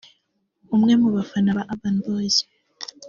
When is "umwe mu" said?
0.75-1.09